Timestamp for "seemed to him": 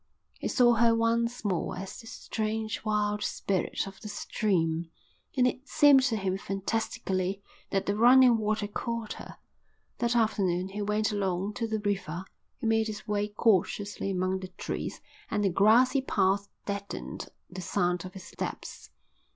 5.67-6.39